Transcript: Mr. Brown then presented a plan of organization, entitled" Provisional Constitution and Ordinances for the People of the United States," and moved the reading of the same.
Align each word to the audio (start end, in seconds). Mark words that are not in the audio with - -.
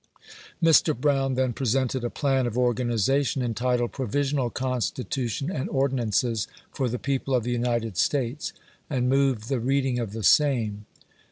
Mr. 0.63 0.99
Brown 0.99 1.35
then 1.35 1.53
presented 1.53 2.03
a 2.03 2.09
plan 2.09 2.47
of 2.47 2.57
organization, 2.57 3.43
entitled" 3.43 3.91
Provisional 3.91 4.49
Constitution 4.49 5.51
and 5.51 5.69
Ordinances 5.69 6.47
for 6.71 6.89
the 6.89 6.97
People 6.97 7.35
of 7.35 7.43
the 7.43 7.51
United 7.51 7.97
States," 7.97 8.51
and 8.89 9.07
moved 9.07 9.47
the 9.47 9.59
reading 9.59 9.99
of 9.99 10.11
the 10.11 10.23
same. 10.23 10.87